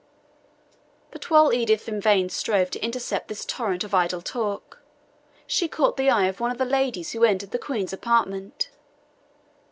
[1.11, 4.81] But while Edith in vain strove to intercept this torrent of idle talk,
[5.45, 8.71] she caught the eye of one of the ladies who entered the Queen's apartment.